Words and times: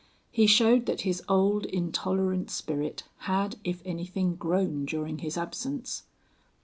He 0.31 0.47
showed 0.47 0.87
that 0.87 1.01
his 1.01 1.21
old, 1.29 1.63
intolerant 1.67 2.49
spirit 2.49 3.03
had, 3.29 3.57
if 3.63 3.83
anything, 3.85 4.33
grown 4.35 4.83
during 4.85 5.19
his 5.19 5.37
absence. 5.37 6.05